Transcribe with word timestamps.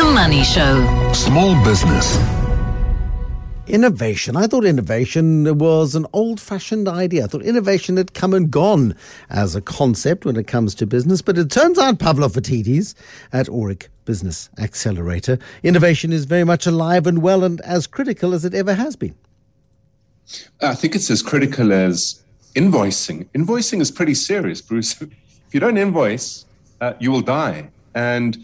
The 0.00 0.06
Money 0.12 0.42
Show. 0.42 1.12
Small 1.12 1.62
business. 1.62 2.18
Innovation. 3.66 4.34
I 4.34 4.46
thought 4.46 4.64
innovation 4.64 5.58
was 5.58 5.94
an 5.94 6.06
old 6.14 6.40
fashioned 6.40 6.88
idea. 6.88 7.24
I 7.24 7.26
thought 7.26 7.42
innovation 7.42 7.98
had 7.98 8.14
come 8.14 8.32
and 8.32 8.50
gone 8.50 8.96
as 9.28 9.54
a 9.54 9.60
concept 9.60 10.24
when 10.24 10.36
it 10.36 10.46
comes 10.46 10.74
to 10.76 10.86
business. 10.86 11.20
But 11.20 11.36
it 11.36 11.50
turns 11.50 11.78
out, 11.78 11.98
Pavlo 11.98 12.28
Phitidis 12.28 12.94
at 13.30 13.48
Aurik 13.48 13.88
Business 14.06 14.48
Accelerator, 14.56 15.38
innovation 15.62 16.14
is 16.14 16.24
very 16.24 16.44
much 16.44 16.66
alive 16.66 17.06
and 17.06 17.20
well 17.20 17.44
and 17.44 17.60
as 17.60 17.86
critical 17.86 18.32
as 18.32 18.46
it 18.46 18.54
ever 18.54 18.72
has 18.72 18.96
been. 18.96 19.14
I 20.62 20.76
think 20.76 20.94
it's 20.94 21.10
as 21.10 21.22
critical 21.22 21.74
as 21.74 22.22
invoicing. 22.54 23.28
Invoicing 23.34 23.82
is 23.82 23.90
pretty 23.90 24.14
serious, 24.14 24.62
Bruce. 24.62 24.98
if 25.02 25.52
you 25.52 25.60
don't 25.60 25.76
invoice, 25.76 26.46
uh, 26.80 26.94
you 27.00 27.10
will 27.10 27.20
die. 27.20 27.68
And 27.94 28.38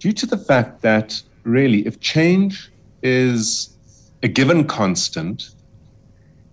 due 0.00 0.12
to 0.12 0.26
the 0.26 0.38
fact 0.38 0.80
that 0.80 1.22
really, 1.44 1.86
if 1.86 2.00
change 2.00 2.72
is 3.02 3.76
a 4.22 4.28
given 4.28 4.66
constant, 4.66 5.50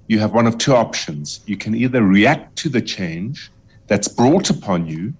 you 0.07 0.19
have 0.19 0.33
one 0.33 0.45
of 0.45 0.57
two 0.57 0.75
options. 0.75 1.39
You 1.45 1.57
can 1.57 1.73
either 1.73 2.03
react 2.03 2.55
to 2.57 2.69
the 2.69 2.81
change 2.81 3.49
that's 3.87 4.09
brought 4.09 4.49
upon 4.49 4.85
you, 4.85 5.13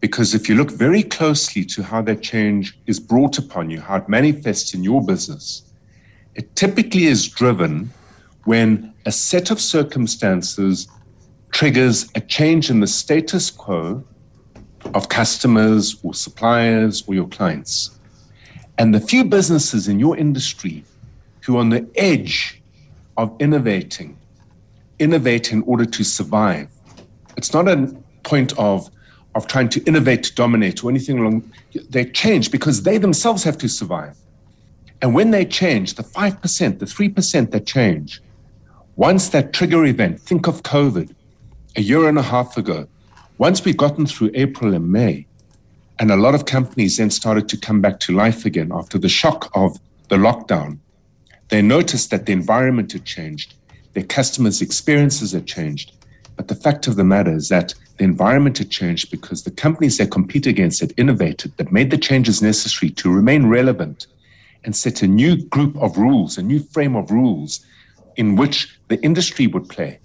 because 0.00 0.34
if 0.34 0.48
you 0.48 0.54
look 0.54 0.70
very 0.70 1.02
closely 1.02 1.64
to 1.64 1.82
how 1.82 2.02
that 2.02 2.22
change 2.22 2.78
is 2.86 3.00
brought 3.00 3.38
upon 3.38 3.70
you, 3.70 3.80
how 3.80 3.96
it 3.96 4.08
manifests 4.08 4.74
in 4.74 4.84
your 4.84 5.04
business, 5.04 5.62
it 6.34 6.54
typically 6.56 7.04
is 7.04 7.26
driven 7.26 7.90
when 8.44 8.94
a 9.06 9.12
set 9.12 9.50
of 9.50 9.60
circumstances 9.60 10.88
triggers 11.52 12.10
a 12.14 12.20
change 12.20 12.70
in 12.70 12.80
the 12.80 12.86
status 12.86 13.50
quo 13.50 14.04
of 14.94 15.08
customers 15.08 15.96
or 16.02 16.14
suppliers 16.14 17.04
or 17.06 17.14
your 17.14 17.28
clients. 17.28 17.90
And 18.78 18.94
the 18.94 19.00
few 19.00 19.24
businesses 19.24 19.88
in 19.88 19.98
your 20.00 20.16
industry 20.16 20.84
who 21.42 21.56
are 21.56 21.60
on 21.60 21.70
the 21.70 21.86
edge 21.96 22.60
of 23.16 23.34
innovating, 23.40 24.16
innovate 24.98 25.52
in 25.52 25.62
order 25.62 25.84
to 25.84 26.04
survive. 26.04 26.68
It's 27.36 27.52
not 27.52 27.68
a 27.68 27.94
point 28.22 28.58
of 28.58 28.90
of 29.34 29.46
trying 29.46 29.68
to 29.68 29.82
innovate 29.84 30.24
to 30.24 30.34
dominate 30.34 30.82
or 30.82 30.90
anything 30.90 31.18
along. 31.18 31.52
They 31.88 32.04
change 32.04 32.50
because 32.50 32.82
they 32.82 32.98
themselves 32.98 33.44
have 33.44 33.56
to 33.58 33.68
survive. 33.68 34.16
And 35.02 35.14
when 35.14 35.30
they 35.30 35.44
change, 35.44 35.94
the 35.94 36.02
5%, 36.02 36.78
the 36.78 36.86
3% 36.86 37.50
that 37.52 37.66
change, 37.66 38.20
once 38.96 39.28
that 39.30 39.52
trigger 39.52 39.84
event, 39.86 40.20
think 40.20 40.46
of 40.46 40.62
COVID 40.62 41.14
a 41.76 41.80
year 41.80 42.08
and 42.08 42.18
a 42.18 42.22
half 42.22 42.56
ago, 42.56 42.86
once 43.40 43.64
we've 43.64 43.78
gotten 43.78 44.04
through 44.04 44.30
April 44.34 44.74
and 44.74 44.92
May, 44.92 45.26
and 45.98 46.10
a 46.10 46.16
lot 46.16 46.34
of 46.34 46.44
companies 46.44 46.98
then 46.98 47.08
started 47.08 47.48
to 47.48 47.56
come 47.56 47.80
back 47.80 47.98
to 48.00 48.12
life 48.12 48.44
again 48.44 48.70
after 48.70 48.98
the 48.98 49.08
shock 49.08 49.50
of 49.54 49.80
the 50.08 50.16
lockdown, 50.16 50.78
they 51.48 51.62
noticed 51.62 52.10
that 52.10 52.26
the 52.26 52.32
environment 52.32 52.92
had 52.92 53.06
changed, 53.06 53.54
their 53.94 54.04
customers' 54.04 54.60
experiences 54.60 55.32
had 55.32 55.46
changed. 55.46 55.92
But 56.36 56.48
the 56.48 56.54
fact 56.54 56.86
of 56.86 56.96
the 56.96 57.04
matter 57.04 57.34
is 57.34 57.48
that 57.48 57.72
the 57.96 58.04
environment 58.04 58.58
had 58.58 58.70
changed 58.70 59.10
because 59.10 59.42
the 59.42 59.50
companies 59.50 59.96
they 59.96 60.06
compete 60.06 60.46
against 60.46 60.82
had 60.82 60.92
innovated, 60.98 61.56
that 61.56 61.72
made 61.72 61.90
the 61.90 61.96
changes 61.96 62.42
necessary 62.42 62.90
to 62.90 63.10
remain 63.10 63.46
relevant 63.46 64.06
and 64.64 64.76
set 64.76 65.00
a 65.00 65.06
new 65.06 65.42
group 65.46 65.74
of 65.78 65.96
rules, 65.96 66.36
a 66.36 66.42
new 66.42 66.60
frame 66.60 66.94
of 66.94 67.10
rules 67.10 67.64
in 68.16 68.36
which 68.36 68.78
the 68.88 69.00
industry 69.00 69.46
would 69.46 69.66
play. 69.70 69.98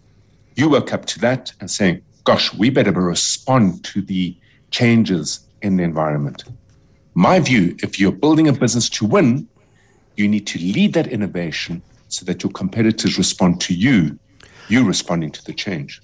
You 0.55 0.69
woke 0.69 0.93
up 0.93 1.03
to 1.07 1.19
that 1.19 1.51
and 1.59 1.69
saying, 1.69 2.01
gosh, 2.25 2.53
we 2.53 2.69
better 2.69 2.91
respond 2.91 3.83
to 3.85 4.01
the 4.01 4.35
changes 4.71 5.47
in 5.61 5.77
the 5.77 5.83
environment. 5.83 6.43
My 7.13 7.39
view, 7.39 7.77
if 7.81 7.99
you're 7.99 8.11
building 8.11 8.47
a 8.49 8.53
business 8.53 8.89
to 8.89 9.05
win, 9.05 9.47
you 10.17 10.27
need 10.27 10.45
to 10.47 10.59
lead 10.59 10.93
that 10.93 11.07
innovation 11.07 11.81
so 12.09 12.25
that 12.25 12.43
your 12.43 12.51
competitors 12.51 13.17
respond 13.17 13.61
to 13.61 13.73
you, 13.73 14.19
you 14.67 14.83
responding 14.83 15.31
to 15.31 15.45
the 15.45 15.53
change. 15.53 16.01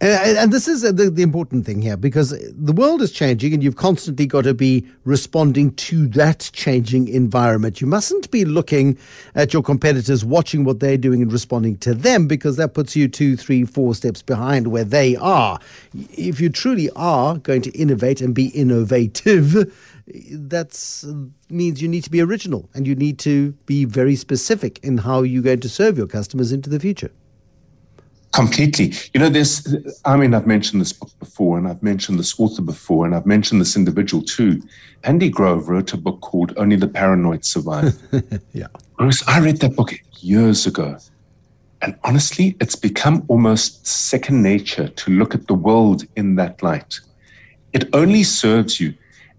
And, 0.00 0.52
this 0.52 0.68
is 0.68 0.84
uh, 0.84 0.92
the, 0.92 1.10
the, 1.10 1.22
important 1.22 1.66
thing 1.66 1.82
here 1.82 1.96
because 1.96 2.30
the 2.30 2.72
world 2.72 3.02
is 3.02 3.10
changing 3.10 3.52
and 3.52 3.64
you've 3.64 3.74
constantly 3.74 4.26
got 4.26 4.44
to 4.44 4.54
be 4.54 4.86
responding 5.04 5.74
to 5.74 6.06
that 6.08 6.50
changing 6.52 7.08
environment. 7.08 7.80
You 7.80 7.88
mustn't 7.88 8.30
be 8.30 8.44
looking 8.44 8.96
at 9.34 9.52
your 9.52 9.62
competitors, 9.62 10.24
watching 10.24 10.62
what 10.62 10.78
they're 10.78 10.98
doing 10.98 11.20
and 11.20 11.32
responding 11.32 11.78
to 11.78 11.94
them 11.94 12.28
because 12.28 12.56
that 12.58 12.74
puts 12.74 12.94
you 12.94 13.08
two, 13.08 13.36
three, 13.36 13.64
four 13.64 13.92
steps 13.92 14.22
behind 14.22 14.68
where 14.68 14.84
they 14.84 15.16
are. 15.16 15.58
If 15.92 16.40
you 16.40 16.48
truly 16.48 16.90
are 16.94 17.38
going 17.38 17.62
to 17.62 17.76
innovate 17.76 18.20
and 18.20 18.36
be 18.36 18.48
innovative, 18.50 19.74
that 20.30 21.04
means 21.50 21.82
you 21.82 21.88
need 21.88 22.04
to 22.04 22.10
be 22.10 22.20
original 22.20 22.70
and 22.72 22.86
you 22.86 22.94
need 22.94 23.18
to 23.20 23.50
be 23.66 23.84
very 23.84 24.14
specific 24.14 24.78
in 24.84 24.98
how 24.98 25.22
you're 25.22 25.42
going 25.42 25.60
to 25.60 25.68
serve 25.68 25.98
your 25.98 26.06
customers 26.06 26.52
into 26.52 26.70
the 26.70 26.78
future. 26.78 27.10
Completely. 28.32 28.92
You 29.14 29.20
know, 29.20 29.28
there's, 29.28 29.66
I 30.04 30.16
mean, 30.16 30.34
I've 30.34 30.46
mentioned 30.46 30.80
this 30.80 30.92
book 30.92 31.10
before, 31.18 31.56
and 31.56 31.66
I've 31.66 31.82
mentioned 31.82 32.18
this 32.18 32.38
author 32.38 32.62
before, 32.62 33.06
and 33.06 33.14
I've 33.14 33.26
mentioned 33.26 33.60
this 33.60 33.74
individual 33.74 34.22
too. 34.22 34.62
Andy 35.04 35.30
Grove 35.30 35.68
wrote 35.68 35.92
a 35.92 35.96
book 35.96 36.20
called 36.20 36.52
Only 36.56 36.76
the 36.76 36.88
Paranoid 36.88 37.44
Survive. 37.44 37.94
yeah. 38.52 38.66
Bruce, 38.98 39.26
I 39.26 39.40
read 39.40 39.58
that 39.58 39.76
book 39.76 39.94
years 40.20 40.66
ago. 40.66 40.98
And 41.80 41.96
honestly, 42.04 42.56
it's 42.60 42.76
become 42.76 43.24
almost 43.28 43.86
second 43.86 44.42
nature 44.42 44.88
to 44.88 45.10
look 45.10 45.34
at 45.34 45.46
the 45.46 45.54
world 45.54 46.04
in 46.16 46.34
that 46.34 46.62
light. 46.62 47.00
It 47.72 47.88
only 47.92 48.24
serves 48.24 48.80
you. 48.80 48.94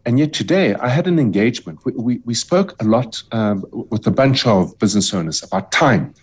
And 0.06 0.18
yet 0.18 0.34
today, 0.34 0.74
I 0.76 0.88
had 0.88 1.08
an 1.08 1.20
engagement. 1.20 1.80
We, 1.86 1.92
we, 1.92 2.22
we 2.26 2.34
spoke 2.34 2.82
a 2.82 2.86
lot 2.86 3.22
um, 3.34 3.66
with 3.72 4.08
a 4.08 4.12
bunch 4.12 4.48
of 4.48 4.78
business 4.80 5.14
owners 5.14 5.44
about 5.44 5.72
time 5.72 6.14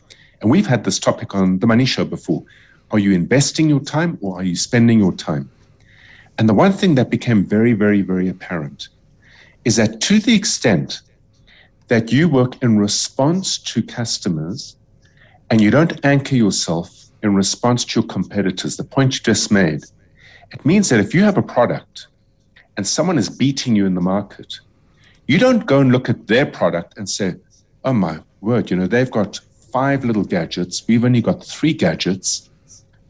and 0.40 0.50
we've 0.50 0.66
had 0.66 0.84
this 0.84 0.98
topic 0.98 1.34
on 1.34 1.58
the 1.58 1.66
Money 1.66 1.84
Show 1.84 2.04
before. 2.04 2.42
Are 2.90 2.98
you 2.98 3.12
investing 3.12 3.68
your 3.68 3.80
time 3.80 4.18
or 4.20 4.38
are 4.38 4.44
you 4.44 4.56
spending 4.56 4.98
your 4.98 5.12
time? 5.12 5.50
And 6.38 6.48
the 6.48 6.54
one 6.54 6.72
thing 6.72 6.94
that 6.96 7.10
became 7.10 7.44
very, 7.44 7.72
very, 7.72 8.02
very 8.02 8.28
apparent 8.28 8.88
is 9.64 9.76
that 9.76 10.00
to 10.02 10.20
the 10.20 10.34
extent 10.34 11.00
that 11.88 12.12
you 12.12 12.28
work 12.28 12.62
in 12.62 12.78
response 12.78 13.58
to 13.58 13.82
customers 13.82 14.76
and 15.50 15.60
you 15.60 15.70
don't 15.70 16.04
anchor 16.04 16.36
yourself 16.36 17.06
in 17.22 17.34
response 17.34 17.84
to 17.84 18.00
your 18.00 18.08
competitors, 18.08 18.76
the 18.76 18.84
point 18.84 19.14
you 19.14 19.20
just 19.20 19.50
made, 19.50 19.82
it 20.52 20.64
means 20.64 20.88
that 20.88 21.00
if 21.00 21.14
you 21.14 21.22
have 21.22 21.38
a 21.38 21.42
product 21.42 22.08
and 22.76 22.86
someone 22.86 23.18
is 23.18 23.28
beating 23.28 23.74
you 23.74 23.86
in 23.86 23.94
the 23.94 24.00
market, 24.00 24.60
you 25.26 25.38
don't 25.38 25.66
go 25.66 25.80
and 25.80 25.90
look 25.90 26.08
at 26.08 26.26
their 26.26 26.46
product 26.46 26.96
and 26.98 27.08
say, 27.08 27.34
oh 27.84 27.92
my 27.92 28.20
word, 28.40 28.70
you 28.70 28.76
know, 28.76 28.86
they've 28.86 29.10
got 29.10 29.40
five 29.76 30.06
little 30.06 30.24
gadgets. 30.24 30.82
We've 30.88 31.04
only 31.04 31.20
got 31.20 31.44
three 31.44 31.74
gadgets. 31.74 32.48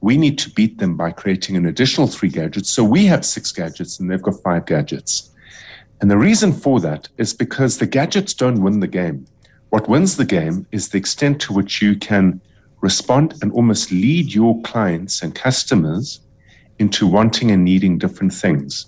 We 0.01 0.17
need 0.17 0.37
to 0.39 0.51
beat 0.51 0.79
them 0.79 0.97
by 0.97 1.13
creating 1.13 1.57
an 1.57 1.67
additional 1.67 2.09
three 2.09 2.29
gadgets. 2.29 2.69
So 2.71 2.83
we 2.83 3.07
have 3.07 3.25
six 3.25 3.53
gadgets 3.53 4.01
and 4.01 4.11
they've 4.11 4.29
got 4.29 4.43
five 4.43 4.67
gadgets. 4.67 5.31
And 6.01 6.11
the 6.11 6.19
reason 6.19 6.53
for 6.53 6.81
that 6.81 7.09
is 7.19 7.33
because 7.33 7.79
the 7.79 7.87
gadgets 7.87 8.35
don't 8.35 8.63
win 8.63 8.81
the 8.81 8.89
game. 8.89 9.29
What 9.71 9.89
wins 9.89 10.17
the 10.17 10.25
game 10.25 10.67
is 10.73 10.89
the 10.89 10.99
extent 10.99 11.41
to 11.43 11.53
which 11.53 11.81
you 11.81 11.95
can 11.95 12.41
respond 12.81 13.35
and 13.43 13.53
almost 13.53 13.93
lead 13.93 14.35
your 14.35 14.61
clients 14.63 15.23
and 15.23 15.37
customers 15.37 16.19
into 16.81 17.07
wanting 17.07 17.53
and 17.53 17.65
needing 17.65 17.97
different 17.97 18.35
things. 18.35 18.87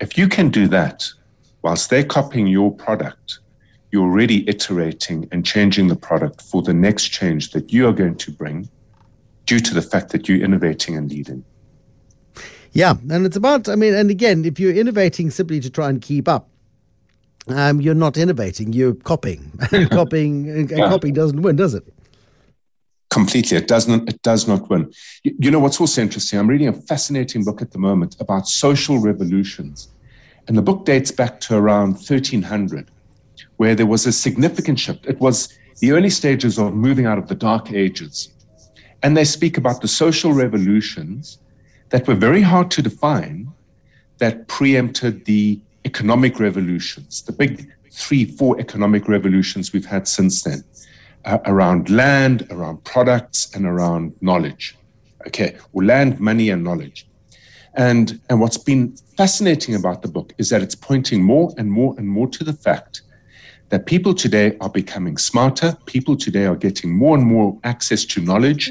If 0.00 0.16
you 0.16 0.28
can 0.28 0.48
do 0.48 0.68
that 0.68 1.08
whilst 1.62 1.90
they're 1.90 2.04
copying 2.04 2.46
your 2.46 2.72
product, 2.72 3.40
you're 3.90 4.02
already 4.02 4.48
iterating 4.48 5.28
and 5.32 5.44
changing 5.44 5.88
the 5.88 5.96
product 5.96 6.42
for 6.42 6.62
the 6.62 6.72
next 6.72 7.08
change 7.08 7.50
that 7.50 7.72
you 7.72 7.88
are 7.88 7.92
going 7.92 8.16
to 8.16 8.30
bring 8.30 8.68
due 9.46 9.58
to 9.58 9.74
the 9.74 9.82
fact 9.82 10.10
that 10.10 10.28
you're 10.28 10.42
innovating 10.42 10.96
and 10.96 11.10
leading. 11.10 11.44
Yeah, 12.72 12.94
and 13.10 13.26
it's 13.26 13.36
about, 13.36 13.68
I 13.68 13.74
mean, 13.74 13.94
and 13.94 14.10
again, 14.10 14.44
if 14.44 14.60
you're 14.60 14.74
innovating 14.74 15.30
simply 15.30 15.58
to 15.60 15.70
try 15.70 15.88
and 15.88 16.00
keep 16.00 16.28
up, 16.28 16.48
um, 17.48 17.80
you're 17.80 17.94
not 17.94 18.16
innovating, 18.16 18.72
you're 18.72 18.94
copying. 18.94 19.50
And 19.72 19.90
copying 19.90 20.48
and 20.48 20.70
yeah. 20.70 20.88
copying 20.88 21.14
doesn't 21.14 21.42
win, 21.42 21.56
does 21.56 21.74
it? 21.74 21.84
Completely. 23.10 23.56
It 23.56 23.66
doesn't 23.66 24.08
it 24.08 24.22
does 24.22 24.46
not 24.46 24.70
win. 24.70 24.92
You, 25.24 25.34
you 25.40 25.50
know 25.50 25.58
what's 25.58 25.80
also 25.80 26.00
interesting? 26.00 26.38
I'm 26.38 26.46
reading 26.46 26.68
a 26.68 26.72
fascinating 26.72 27.42
book 27.42 27.60
at 27.60 27.72
the 27.72 27.78
moment 27.78 28.16
about 28.20 28.46
social 28.46 28.98
revolutions. 28.98 29.88
And 30.46 30.56
the 30.56 30.62
book 30.62 30.84
dates 30.84 31.10
back 31.10 31.40
to 31.40 31.56
around 31.56 31.94
1300 31.94 32.88
where 33.60 33.74
there 33.74 33.84
was 33.84 34.06
a 34.06 34.12
significant 34.26 34.78
shift. 34.78 35.04
It 35.04 35.20
was 35.20 35.54
the 35.80 35.92
early 35.92 36.08
stages 36.08 36.58
of 36.58 36.72
moving 36.72 37.04
out 37.04 37.18
of 37.18 37.28
the 37.28 37.34
dark 37.34 37.70
ages. 37.74 38.30
And 39.02 39.14
they 39.14 39.24
speak 39.24 39.58
about 39.58 39.82
the 39.82 39.86
social 39.86 40.32
revolutions 40.32 41.38
that 41.90 42.08
were 42.08 42.14
very 42.14 42.40
hard 42.40 42.70
to 42.70 42.80
define 42.80 43.52
that 44.16 44.48
preempted 44.48 45.26
the 45.26 45.60
economic 45.84 46.40
revolutions, 46.40 47.20
the 47.20 47.32
big 47.32 47.70
three, 47.92 48.24
four 48.24 48.58
economic 48.58 49.06
revolutions 49.08 49.74
we've 49.74 49.84
had 49.84 50.08
since 50.08 50.42
then 50.42 50.64
uh, 51.26 51.36
around 51.44 51.90
land, 51.90 52.46
around 52.50 52.82
products, 52.84 53.54
and 53.54 53.66
around 53.66 54.14
knowledge. 54.22 54.74
Okay, 55.26 55.54
well, 55.72 55.86
land, 55.86 56.18
money, 56.18 56.48
and 56.48 56.64
knowledge. 56.64 57.06
And, 57.74 58.18
and 58.30 58.40
what's 58.40 58.56
been 58.56 58.96
fascinating 59.18 59.74
about 59.74 60.00
the 60.00 60.08
book 60.08 60.32
is 60.38 60.48
that 60.48 60.62
it's 60.62 60.74
pointing 60.74 61.22
more 61.22 61.52
and 61.58 61.70
more 61.70 61.94
and 61.98 62.08
more 62.08 62.26
to 62.28 62.42
the 62.42 62.54
fact 62.54 63.02
that 63.70 63.86
people 63.86 64.12
today 64.12 64.56
are 64.60 64.68
becoming 64.68 65.16
smarter. 65.16 65.76
People 65.86 66.16
today 66.16 66.44
are 66.44 66.56
getting 66.56 66.90
more 66.92 67.16
and 67.16 67.24
more 67.24 67.58
access 67.64 68.04
to 68.04 68.20
knowledge. 68.20 68.68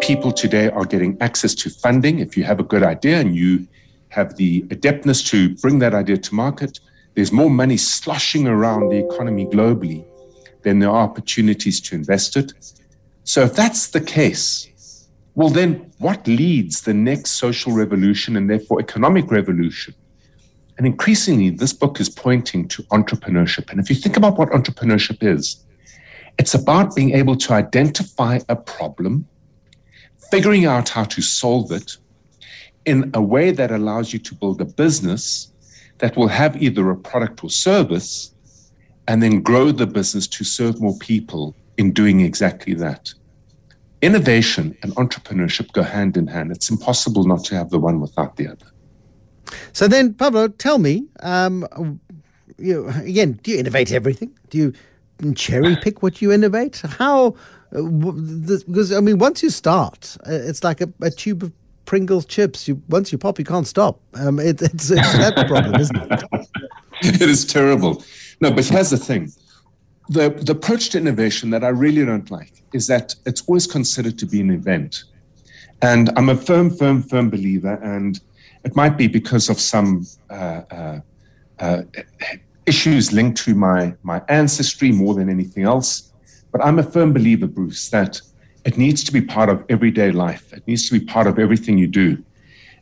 People 0.00 0.32
today 0.32 0.70
are 0.70 0.86
getting 0.86 1.16
access 1.20 1.54
to 1.54 1.70
funding. 1.70 2.18
If 2.18 2.36
you 2.36 2.42
have 2.44 2.58
a 2.58 2.64
good 2.64 2.82
idea 2.82 3.20
and 3.20 3.36
you 3.36 3.68
have 4.08 4.36
the 4.36 4.62
adeptness 4.70 5.22
to 5.30 5.54
bring 5.56 5.78
that 5.80 5.94
idea 5.94 6.16
to 6.16 6.34
market, 6.34 6.80
there's 7.14 7.30
more 7.30 7.50
money 7.50 7.76
sloshing 7.76 8.48
around 8.48 8.88
the 8.88 8.98
economy 8.98 9.44
globally 9.46 10.04
than 10.62 10.78
there 10.78 10.90
are 10.90 11.04
opportunities 11.04 11.80
to 11.82 11.94
invest 11.94 12.36
it. 12.36 12.52
So 13.24 13.42
if 13.42 13.54
that's 13.54 13.88
the 13.88 14.00
case, 14.00 15.08
well, 15.34 15.50
then 15.50 15.92
what 15.98 16.26
leads 16.26 16.82
the 16.82 16.94
next 16.94 17.32
social 17.32 17.72
revolution 17.72 18.36
and 18.36 18.48
therefore 18.48 18.80
economic 18.80 19.30
revolution? 19.30 19.94
And 20.80 20.86
increasingly, 20.86 21.50
this 21.50 21.74
book 21.74 22.00
is 22.00 22.08
pointing 22.08 22.66
to 22.68 22.82
entrepreneurship. 22.84 23.70
And 23.70 23.78
if 23.78 23.90
you 23.90 23.96
think 23.96 24.16
about 24.16 24.38
what 24.38 24.48
entrepreneurship 24.48 25.18
is, 25.22 25.62
it's 26.38 26.54
about 26.54 26.96
being 26.96 27.10
able 27.10 27.36
to 27.36 27.52
identify 27.52 28.38
a 28.48 28.56
problem, 28.56 29.28
figuring 30.30 30.64
out 30.64 30.88
how 30.88 31.04
to 31.04 31.20
solve 31.20 31.70
it 31.70 31.98
in 32.86 33.10
a 33.12 33.20
way 33.20 33.50
that 33.50 33.70
allows 33.70 34.14
you 34.14 34.18
to 34.20 34.34
build 34.34 34.62
a 34.62 34.64
business 34.64 35.52
that 35.98 36.16
will 36.16 36.28
have 36.28 36.62
either 36.62 36.88
a 36.88 36.96
product 36.96 37.44
or 37.44 37.50
service 37.50 38.34
and 39.06 39.22
then 39.22 39.42
grow 39.42 39.72
the 39.72 39.86
business 39.86 40.26
to 40.28 40.44
serve 40.44 40.80
more 40.80 40.96
people 40.96 41.54
in 41.76 41.92
doing 41.92 42.22
exactly 42.22 42.72
that. 42.72 43.12
Innovation 44.00 44.74
and 44.82 44.94
entrepreneurship 44.96 45.72
go 45.72 45.82
hand 45.82 46.16
in 46.16 46.26
hand. 46.26 46.50
It's 46.50 46.70
impossible 46.70 47.24
not 47.24 47.44
to 47.44 47.54
have 47.54 47.68
the 47.68 47.78
one 47.78 48.00
without 48.00 48.36
the 48.36 48.48
other. 48.48 48.69
So 49.72 49.88
then, 49.88 50.14
Pavlo, 50.14 50.48
tell 50.48 50.78
me, 50.78 51.06
um, 51.20 52.00
you 52.58 52.88
again, 52.88 53.40
do 53.42 53.50
you 53.50 53.58
innovate 53.58 53.92
everything? 53.92 54.30
Do 54.50 54.58
you 54.58 55.34
cherry 55.34 55.76
pick 55.76 56.02
what 56.02 56.22
you 56.22 56.32
innovate? 56.32 56.82
How? 56.98 57.36
Uh, 57.74 57.82
because 57.82 58.92
I 58.92 59.00
mean, 59.00 59.18
once 59.18 59.42
you 59.42 59.50
start, 59.50 60.16
uh, 60.26 60.32
it's 60.32 60.64
like 60.64 60.80
a, 60.80 60.92
a, 61.00 61.10
tube 61.10 61.44
of 61.44 61.52
Pringles 61.84 62.24
chips. 62.24 62.66
You 62.66 62.82
once 62.88 63.12
you 63.12 63.18
pop, 63.18 63.38
you 63.38 63.44
can't 63.44 63.66
stop. 63.66 64.00
Um, 64.14 64.38
it, 64.38 64.60
it's, 64.60 64.90
it's 64.90 65.12
that 65.18 65.46
problem, 65.46 65.80
isn't 65.80 65.96
it? 65.96 66.24
it 67.02 67.22
is 67.22 67.44
terrible. 67.44 68.02
No, 68.40 68.50
but 68.50 68.64
here's 68.64 68.90
the 68.90 68.96
thing. 68.96 69.30
The, 70.08 70.30
the 70.30 70.52
approach 70.52 70.90
to 70.90 70.98
innovation 70.98 71.50
that 71.50 71.62
I 71.62 71.68
really 71.68 72.04
don't 72.04 72.28
like 72.30 72.64
is 72.72 72.88
that 72.88 73.14
it's 73.26 73.42
always 73.46 73.66
considered 73.66 74.18
to 74.18 74.26
be 74.26 74.40
an 74.40 74.50
event. 74.50 75.04
And 75.82 76.10
I'm 76.16 76.28
a 76.28 76.36
firm, 76.36 76.70
firm, 76.70 77.02
firm 77.02 77.30
believer, 77.30 77.74
and 77.74 78.20
it 78.64 78.76
might 78.76 78.96
be 78.96 79.06
because 79.06 79.48
of 79.48 79.60
some 79.60 80.06
uh, 80.28 80.62
uh, 80.70 81.00
uh, 81.58 81.82
issues 82.66 83.12
linked 83.12 83.38
to 83.44 83.54
my, 83.54 83.94
my 84.02 84.22
ancestry 84.28 84.92
more 84.92 85.14
than 85.14 85.28
anything 85.28 85.64
else. 85.64 86.12
But 86.52 86.64
I'm 86.64 86.78
a 86.78 86.82
firm 86.82 87.12
believer, 87.12 87.46
Bruce, 87.46 87.88
that 87.90 88.20
it 88.64 88.76
needs 88.76 89.02
to 89.04 89.12
be 89.12 89.20
part 89.22 89.48
of 89.48 89.64
everyday 89.68 90.12
life. 90.12 90.52
It 90.52 90.66
needs 90.66 90.88
to 90.88 90.98
be 90.98 91.04
part 91.04 91.26
of 91.26 91.38
everything 91.38 91.78
you 91.78 91.86
do. 91.86 92.22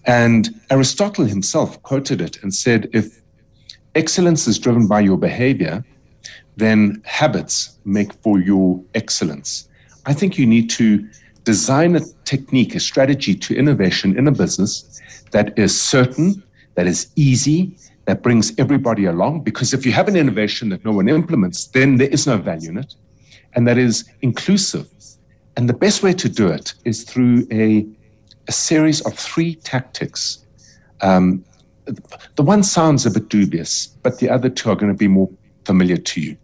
And 0.04 0.60
Aristotle 0.70 1.24
himself 1.24 1.80
quoted 1.82 2.20
it 2.20 2.42
and 2.42 2.54
said, 2.54 2.88
if 2.92 3.20
excellence 3.94 4.48
is 4.48 4.58
driven 4.58 4.88
by 4.88 5.00
your 5.00 5.18
behavior, 5.18 5.84
then 6.56 7.00
habits 7.04 7.78
make 7.84 8.12
for 8.14 8.40
your 8.40 8.82
excellence. 8.94 9.68
I 10.06 10.14
think 10.14 10.38
you 10.38 10.46
need 10.46 10.70
to 10.70 11.08
design 11.44 11.94
a 11.94 12.00
technique, 12.24 12.74
a 12.74 12.80
strategy 12.80 13.34
to 13.34 13.54
innovation 13.54 14.18
in 14.18 14.26
a 14.26 14.32
business 14.32 15.00
that 15.30 15.58
is 15.58 15.80
certain, 15.80 16.42
that 16.74 16.86
is 16.86 17.10
easy, 17.16 17.76
that 18.06 18.22
brings 18.22 18.52
everybody 18.58 19.04
along. 19.04 19.42
Because 19.42 19.74
if 19.74 19.84
you 19.84 19.92
have 19.92 20.08
an 20.08 20.16
innovation 20.16 20.70
that 20.70 20.84
no 20.84 20.92
one 20.92 21.08
implements, 21.08 21.66
then 21.66 21.96
there 21.96 22.08
is 22.08 22.26
no 22.26 22.38
value 22.38 22.70
in 22.70 22.78
it. 22.78 22.94
And 23.54 23.66
that 23.68 23.78
is 23.78 24.04
inclusive. 24.22 24.88
And 25.56 25.68
the 25.68 25.74
best 25.74 26.02
way 26.02 26.12
to 26.12 26.28
do 26.28 26.48
it 26.48 26.74
is 26.84 27.04
through 27.04 27.46
a, 27.50 27.86
a 28.46 28.52
series 28.52 29.00
of 29.04 29.14
three 29.14 29.56
tactics. 29.56 30.44
Um, 31.00 31.44
the 32.36 32.42
one 32.42 32.62
sounds 32.62 33.06
a 33.06 33.10
bit 33.10 33.28
dubious, 33.28 33.88
but 34.02 34.18
the 34.18 34.30
other 34.30 34.48
two 34.48 34.70
are 34.70 34.76
going 34.76 34.92
to 34.92 34.98
be 34.98 35.08
more 35.08 35.28
familiar 35.64 35.96
to 35.96 36.20
you. 36.20 36.36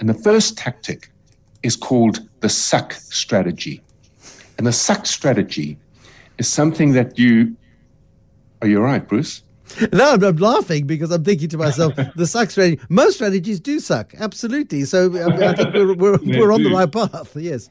And 0.00 0.08
the 0.08 0.14
first 0.14 0.56
tactic 0.56 1.10
is 1.62 1.76
called 1.76 2.28
the 2.40 2.48
suck 2.48 2.92
strategy. 2.92 3.82
And 4.58 4.66
the 4.66 4.72
suck 4.72 5.06
strategy 5.06 5.78
is 6.38 6.48
something 6.48 6.92
that 6.92 7.18
you 7.18 7.56
are 8.62 8.68
you 8.68 8.78
all 8.78 8.84
right, 8.84 9.06
Bruce? 9.06 9.42
No, 9.92 10.12
I'm, 10.12 10.22
I'm, 10.22 10.36
laughing 10.36 10.86
because 10.86 11.10
I'm 11.10 11.24
thinking 11.24 11.48
to 11.48 11.58
myself, 11.58 11.94
the 12.16 12.26
suck 12.26 12.50
strategy. 12.50 12.80
Most 12.90 13.14
strategies 13.14 13.58
do 13.60 13.80
suck, 13.80 14.14
absolutely. 14.18 14.84
So 14.84 15.12
I, 15.16 15.48
I 15.48 15.54
think 15.54 15.74
we're 15.74 15.94
we're, 15.94 16.18
we're 16.22 16.52
on 16.52 16.62
the 16.62 16.70
right 16.70 16.90
path. 16.90 17.34
Yes, 17.34 17.70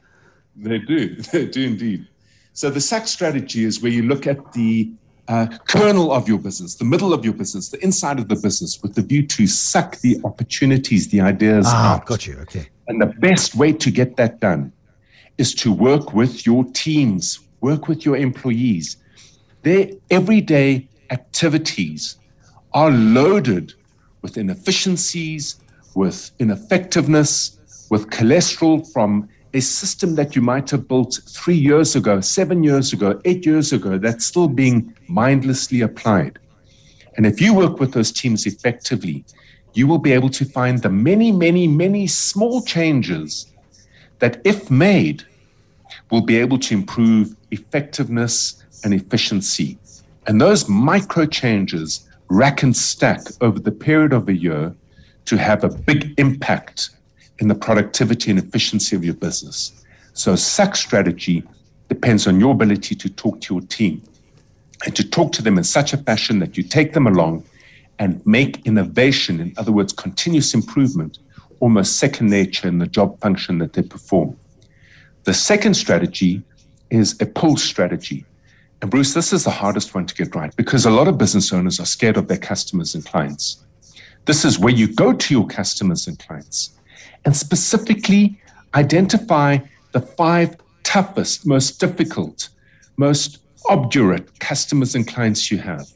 they 0.55 0.79
do. 0.79 1.15
They 1.15 1.45
do 1.45 1.63
indeed. 1.63 2.07
So 2.53 2.69
the 2.69 2.81
suck 2.81 3.07
strategy 3.07 3.63
is 3.63 3.81
where 3.81 3.91
you 3.91 4.03
look 4.03 4.27
at 4.27 4.53
the 4.53 4.91
uh, 5.27 5.47
kernel 5.67 6.11
of 6.11 6.27
your 6.27 6.37
business, 6.37 6.75
the 6.75 6.85
middle 6.85 7.13
of 7.13 7.23
your 7.23 7.33
business, 7.33 7.69
the 7.69 7.81
inside 7.83 8.19
of 8.19 8.27
the 8.27 8.35
business, 8.35 8.81
with 8.81 8.95
the 8.95 9.01
view 9.01 9.25
to 9.27 9.47
suck 9.47 9.97
the 9.97 10.19
opportunities, 10.23 11.07
the 11.09 11.21
ideas 11.21 11.65
ah, 11.69 11.95
out. 11.95 12.05
got 12.05 12.27
you. 12.27 12.37
Okay. 12.39 12.69
And 12.87 13.01
the 13.01 13.07
best 13.07 13.55
way 13.55 13.71
to 13.71 13.89
get 13.89 14.17
that 14.17 14.39
done 14.39 14.71
is 15.37 15.55
to 15.55 15.71
work 15.71 16.13
with 16.13 16.45
your 16.45 16.65
teams, 16.73 17.39
work 17.61 17.87
with 17.87 18.05
your 18.05 18.17
employees 18.17 18.97
their 19.63 19.89
everyday 20.09 20.87
activities 21.09 22.17
are 22.73 22.91
loaded 22.91 23.73
with 24.21 24.37
inefficiencies, 24.37 25.59
with 25.95 26.31
ineffectiveness, 26.39 27.87
with 27.89 28.09
cholesterol 28.09 28.85
from 28.93 29.29
a 29.53 29.59
system 29.59 30.15
that 30.15 30.35
you 30.35 30.41
might 30.41 30.69
have 30.71 30.87
built 30.87 31.19
three 31.29 31.55
years 31.55 31.95
ago, 31.95 32.19
seven 32.21 32.63
years 32.63 32.91
ago, 32.91 33.21
eight 33.25 33.45
years 33.45 33.71
ago, 33.71 33.97
that's 33.97 34.25
still 34.25 34.47
being 34.47 34.95
mindlessly 35.07 35.81
applied. 35.81 36.39
And 37.15 37.25
if 37.25 37.39
you 37.39 37.53
work 37.53 37.79
with 37.79 37.93
those 37.93 38.11
teams 38.11 38.47
effectively, 38.47 39.23
you 39.75 39.85
will 39.85 39.99
be 39.99 40.11
able 40.11 40.29
to 40.29 40.45
find 40.45 40.81
the 40.81 40.89
many, 40.89 41.31
many, 41.31 41.67
many 41.67 42.07
small 42.07 42.63
changes 42.63 43.51
that, 44.19 44.41
if 44.43 44.71
made, 44.71 45.23
will 46.09 46.21
be 46.21 46.37
able 46.37 46.57
to 46.59 46.73
improve 46.73 47.35
effectiveness 47.51 48.62
and 48.83 48.93
efficiency. 48.93 49.77
And 50.27 50.39
those 50.39 50.69
micro 50.69 51.25
changes 51.25 52.07
rack 52.29 52.63
and 52.63 52.75
stack 52.75 53.21
over 53.41 53.59
the 53.59 53.71
period 53.71 54.13
of 54.13 54.29
a 54.29 54.33
year 54.33 54.73
to 55.25 55.37
have 55.37 55.63
a 55.63 55.69
big 55.69 56.13
impact 56.17 56.89
in 57.39 57.47
the 57.47 57.55
productivity 57.55 58.29
and 58.29 58.39
efficiency 58.39 58.95
of 58.95 59.03
your 59.03 59.13
business. 59.13 59.83
So, 60.13 60.35
suck 60.35 60.75
strategy 60.75 61.43
depends 61.89 62.27
on 62.27 62.39
your 62.39 62.51
ability 62.51 62.95
to 62.95 63.09
talk 63.09 63.41
to 63.41 63.55
your 63.55 63.61
team 63.61 64.01
and 64.85 64.95
to 64.95 65.07
talk 65.07 65.31
to 65.33 65.41
them 65.41 65.57
in 65.57 65.63
such 65.63 65.93
a 65.93 65.97
fashion 65.97 66.39
that 66.39 66.57
you 66.57 66.63
take 66.63 66.93
them 66.93 67.07
along 67.07 67.43
and 67.99 68.25
make 68.25 68.65
innovation, 68.65 69.39
in 69.39 69.53
other 69.57 69.71
words, 69.71 69.93
continuous 69.93 70.53
improvement, 70.53 71.19
almost 71.59 71.97
second 71.97 72.29
nature 72.29 72.67
in 72.67 72.79
the 72.79 72.87
job 72.87 73.19
function 73.19 73.59
that 73.59 73.73
they 73.73 73.81
perform. 73.81 74.35
The 75.23 75.33
second 75.33 75.75
strategy 75.75 76.43
is 76.89 77.19
a 77.21 77.25
pull 77.25 77.57
strategy. 77.57 78.25
And 78.83 78.91
Bruce, 78.91 79.13
this 79.13 79.31
is 79.31 79.45
the 79.45 79.49
hardest 79.49 79.95
one 79.95 80.05
to 80.07 80.13
get 80.13 80.35
right 80.35 80.53
because 80.57 80.85
a 80.85 80.89
lot 80.89 81.07
of 81.07 81.17
business 81.17 81.53
owners 81.53 81.79
are 81.79 81.85
scared 81.85 82.17
of 82.17 82.27
their 82.27 82.37
customers 82.37 82.93
and 82.95 83.05
clients. 83.05 83.63
This 84.25 84.43
is 84.43 84.59
where 84.59 84.73
you 84.73 84.93
go 84.93 85.13
to 85.13 85.33
your 85.33 85.47
customers 85.47 86.05
and 86.05 86.19
clients 86.19 86.77
and 87.23 87.33
specifically 87.33 88.37
identify 88.75 89.59
the 89.93 90.01
five 90.01 90.57
toughest, 90.83 91.47
most 91.47 91.79
difficult, 91.79 92.49
most 92.97 93.39
obdurate 93.69 94.37
customers 94.41 94.95
and 94.95 95.07
clients 95.07 95.49
you 95.49 95.59
have 95.59 95.87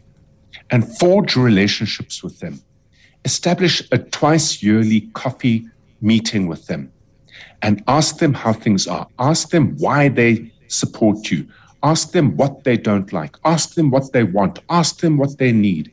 and 0.69 0.97
forge 0.97 1.35
relationships 1.35 2.23
with 2.23 2.39
them. 2.39 2.61
Establish 3.25 3.85
a 3.91 3.97
twice 3.97 4.63
yearly 4.63 5.01
coffee 5.13 5.67
meeting 5.99 6.47
with 6.47 6.67
them 6.67 6.89
and 7.61 7.83
ask 7.89 8.19
them 8.19 8.33
how 8.33 8.53
things 8.53 8.87
are. 8.87 9.09
Ask 9.19 9.49
them 9.49 9.75
why 9.77 10.07
they 10.07 10.53
support 10.69 11.29
you. 11.29 11.45
Ask 11.83 12.11
them 12.11 12.35
what 12.37 12.63
they 12.63 12.77
don't 12.77 13.11
like. 13.13 13.37
Ask 13.45 13.75
them 13.75 13.89
what 13.89 14.11
they 14.11 14.23
want. 14.23 14.59
Ask 14.69 14.99
them 14.99 15.17
what 15.17 15.37
they 15.37 15.51
need. 15.51 15.91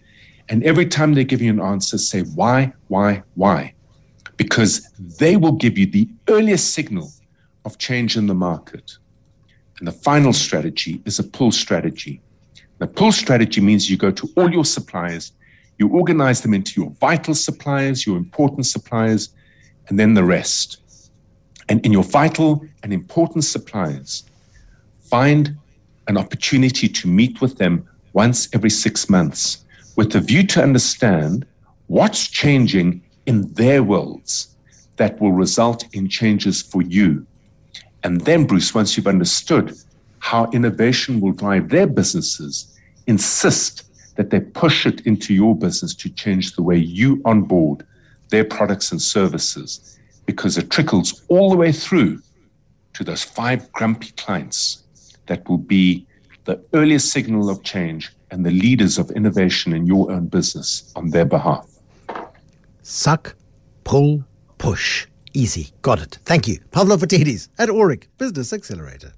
And 0.48 0.62
every 0.64 0.86
time 0.86 1.14
they 1.14 1.24
give 1.24 1.42
you 1.42 1.50
an 1.50 1.60
answer, 1.60 1.98
say 1.98 2.22
why, 2.22 2.72
why, 2.88 3.22
why. 3.34 3.74
Because 4.36 4.88
they 5.18 5.36
will 5.36 5.52
give 5.52 5.78
you 5.78 5.86
the 5.86 6.08
earliest 6.28 6.74
signal 6.74 7.10
of 7.64 7.78
change 7.78 8.16
in 8.16 8.26
the 8.26 8.34
market. 8.34 8.96
And 9.78 9.88
the 9.88 9.92
final 9.92 10.32
strategy 10.32 11.02
is 11.04 11.18
a 11.18 11.24
pull 11.24 11.52
strategy. 11.52 12.20
The 12.78 12.86
pull 12.86 13.12
strategy 13.12 13.60
means 13.60 13.90
you 13.90 13.96
go 13.96 14.10
to 14.10 14.28
all 14.36 14.50
your 14.50 14.64
suppliers, 14.64 15.32
you 15.78 15.88
organize 15.88 16.40
them 16.42 16.54
into 16.54 16.80
your 16.80 16.90
vital 17.00 17.34
suppliers, 17.34 18.06
your 18.06 18.16
important 18.16 18.66
suppliers, 18.66 19.30
and 19.88 19.98
then 19.98 20.14
the 20.14 20.24
rest. 20.24 20.78
And 21.68 21.84
in 21.84 21.92
your 21.92 22.04
vital 22.04 22.64
and 22.82 22.92
important 22.92 23.44
suppliers, 23.44 24.24
find 25.00 25.56
an 26.08 26.16
opportunity 26.16 26.88
to 26.88 27.08
meet 27.08 27.40
with 27.40 27.58
them 27.58 27.88
once 28.12 28.48
every 28.52 28.70
six 28.70 29.08
months 29.08 29.64
with 29.96 30.12
the 30.12 30.20
view 30.20 30.46
to 30.46 30.62
understand 30.62 31.46
what's 31.86 32.28
changing 32.28 33.02
in 33.26 33.52
their 33.54 33.82
worlds 33.82 34.54
that 34.96 35.20
will 35.20 35.32
result 35.32 35.84
in 35.92 36.08
changes 36.08 36.62
for 36.62 36.82
you. 36.82 37.26
And 38.02 38.20
then, 38.22 38.46
Bruce, 38.46 38.74
once 38.74 38.96
you've 38.96 39.06
understood 39.06 39.76
how 40.18 40.50
innovation 40.52 41.20
will 41.20 41.32
drive 41.32 41.68
their 41.68 41.86
businesses, 41.86 42.78
insist 43.06 43.84
that 44.16 44.30
they 44.30 44.40
push 44.40 44.86
it 44.86 45.00
into 45.06 45.34
your 45.34 45.56
business 45.56 45.94
to 45.94 46.08
change 46.08 46.54
the 46.54 46.62
way 46.62 46.76
you 46.76 47.20
onboard 47.24 47.84
their 48.30 48.44
products 48.44 48.92
and 48.92 49.02
services 49.02 49.98
because 50.26 50.56
it 50.56 50.70
trickles 50.70 51.22
all 51.28 51.50
the 51.50 51.56
way 51.56 51.72
through 51.72 52.20
to 52.94 53.04
those 53.04 53.22
five 53.22 53.70
grumpy 53.72 54.12
clients 54.12 54.83
that 55.26 55.48
will 55.48 55.58
be 55.58 56.06
the 56.44 56.62
earliest 56.74 57.10
signal 57.10 57.48
of 57.48 57.62
change 57.62 58.12
and 58.30 58.44
the 58.44 58.50
leaders 58.50 58.98
of 58.98 59.10
innovation 59.12 59.72
in 59.72 59.86
your 59.86 60.10
own 60.10 60.26
business 60.26 60.92
on 60.96 61.10
their 61.10 61.24
behalf. 61.24 61.66
Suck, 62.82 63.34
pull, 63.84 64.24
push. 64.58 65.06
Easy. 65.32 65.70
Got 65.82 66.00
it. 66.00 66.18
Thank 66.24 66.46
you. 66.46 66.58
Pavlo 66.70 66.96
Phitidis 66.96 67.48
at 67.58 67.68
Aurik 67.68 68.06
Business 68.18 68.52
Accelerator. 68.52 69.12